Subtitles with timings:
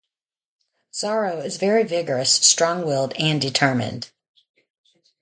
[0.95, 4.09] Zoro is very vigorous, strong-willed and determined.